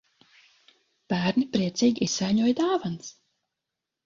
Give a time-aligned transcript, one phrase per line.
[1.13, 3.13] Bērni priecīgi izsaiņoja dāvanas.